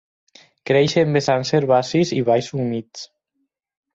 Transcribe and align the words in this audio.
Creix 0.69 0.95
en 1.01 1.11
vessants 1.17 1.51
herbacis 1.59 2.15
i 2.19 2.23
valls 2.31 2.51
humides. 2.59 3.07